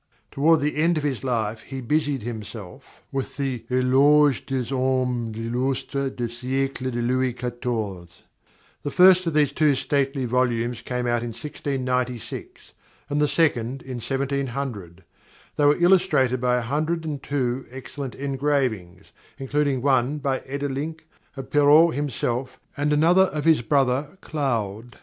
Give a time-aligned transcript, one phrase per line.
[0.31, 6.09] Toward the end of his life he busied himself with the "Éloges des Hommes Illustres
[6.15, 8.23] du Siècle de Louis XIV."
[8.81, 12.73] The first of these two stately volumes came out in 1696
[13.11, 15.03] and the second in 1700.
[15.55, 21.01] They were illustrated by a hundred and two excellent engravings, including one, by Edelinck,
[21.37, 24.97] of Perrault himself and another of his brother Claude.